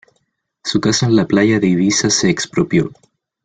Su 0.63 0.81
casa 0.81 1.05
en 1.05 1.15
la 1.15 1.27
playa 1.27 1.59
de 1.59 1.67
Ibiza 1.67 2.09
se 2.09 2.27
expropió. 2.31 2.91